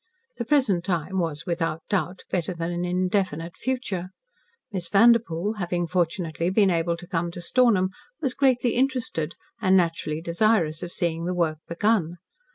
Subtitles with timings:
[0.37, 4.09] The present time was without doubt better than an indefinite future.
[4.71, 10.19] Miss Vanderpoel, having fortunately been able to come to Stornham, was greatly interested, and naturally
[10.19, 12.17] desirous of seeing the work begun.